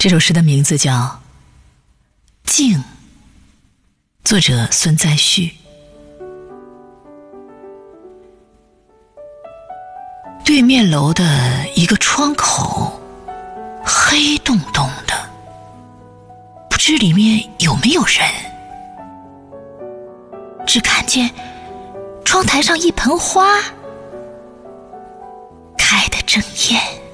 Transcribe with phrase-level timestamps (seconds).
[0.00, 1.20] 这首诗的名字叫
[2.44, 2.82] 静。
[4.24, 5.52] 作者孙再续。
[10.42, 11.22] 对面楼的
[11.74, 12.98] 一个窗口
[13.84, 15.14] 黑洞洞的。
[16.70, 18.26] 不知里面有没有人。
[20.66, 21.30] 只看见
[22.24, 23.60] 窗台上一盆花
[25.76, 27.09] 开得正艳。